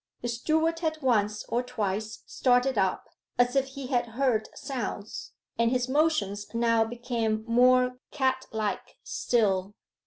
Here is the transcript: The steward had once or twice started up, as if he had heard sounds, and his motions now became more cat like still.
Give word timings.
The 0.23 0.29
steward 0.29 0.79
had 0.79 0.99
once 1.03 1.43
or 1.47 1.61
twice 1.61 2.23
started 2.25 2.75
up, 2.75 3.05
as 3.37 3.55
if 3.55 3.67
he 3.67 3.85
had 3.85 4.07
heard 4.17 4.49
sounds, 4.55 5.33
and 5.59 5.69
his 5.69 5.87
motions 5.87 6.47
now 6.55 6.83
became 6.83 7.45
more 7.47 7.99
cat 8.09 8.47
like 8.51 8.97
still. 9.03 9.75